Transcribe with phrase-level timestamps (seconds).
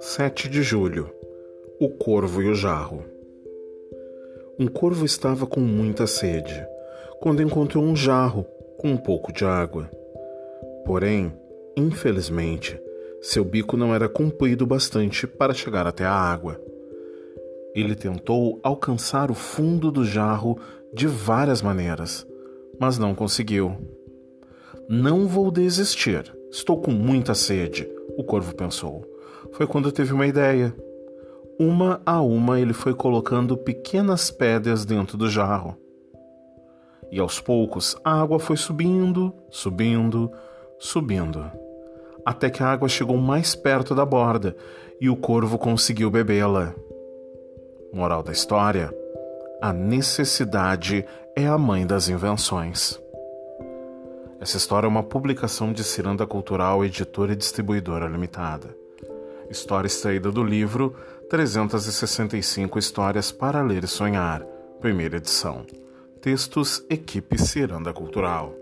[0.00, 1.10] Sete de julho.
[1.80, 3.04] O corvo e o jarro.
[4.58, 6.66] Um corvo estava com muita sede
[7.20, 8.44] quando encontrou um jarro
[8.78, 9.90] com um pouco de água.
[10.84, 11.32] Porém,
[11.76, 12.80] infelizmente,
[13.20, 16.60] seu bico não era comprido bastante para chegar até a água.
[17.74, 20.58] Ele tentou alcançar o fundo do jarro
[20.92, 22.26] de várias maneiras,
[22.78, 24.01] mas não conseguiu.
[24.88, 29.04] Não vou desistir, estou com muita sede, o corvo pensou.
[29.52, 30.74] Foi quando teve uma ideia.
[31.58, 35.76] Uma a uma ele foi colocando pequenas pedras dentro do jarro.
[37.10, 40.30] E aos poucos a água foi subindo, subindo,
[40.78, 41.50] subindo,
[42.24, 44.56] até que a água chegou mais perto da borda
[45.00, 46.74] e o corvo conseguiu bebê-la.
[47.92, 48.90] Moral da história:
[49.60, 51.04] a necessidade
[51.36, 53.01] é a mãe das invenções.
[54.42, 58.76] Essa história é uma publicação de Ciranda Cultural, editora e distribuidora limitada.
[59.48, 60.96] História extraída do livro
[61.30, 64.42] 365 Histórias para Ler e Sonhar,
[64.80, 65.64] primeira edição.
[66.20, 68.61] Textos Equipe Ciranda Cultural.